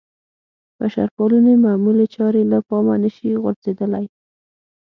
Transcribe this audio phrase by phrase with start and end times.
[0.79, 4.05] بشرپالنې معمولې چارې له پامه نه شي غورځېدلی.